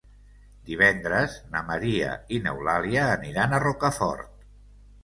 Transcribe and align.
Divendres 0.69 1.35
na 1.57 1.61
Maria 1.67 2.17
i 2.39 2.43
n'Eulàlia 2.47 3.05
aniran 3.21 3.55
a 3.55 3.63
Rocafort. 3.69 4.35